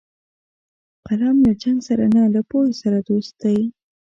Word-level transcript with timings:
قلم 1.07 1.35
له 1.45 1.51
جنګ 1.61 1.77
سره 1.87 2.05
نه، 2.15 2.23
له 2.35 2.41
پوهې 2.49 2.71
سره 2.81 2.97
دوست 3.09 3.33
دی 3.41 3.59